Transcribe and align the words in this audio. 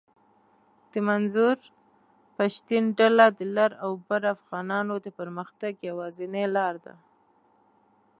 د 0.91 0.93
منظور 1.07 1.57
پشتین 2.37 2.83
ډله 2.97 3.25
د 3.37 3.39
لر 3.55 3.71
اوبر 3.87 4.21
افغانانو 4.35 4.95
د 5.05 5.07
پرمختګ 5.19 5.73
یواځنۍ 5.89 6.45
لار 6.55 6.75
ده 6.85 6.93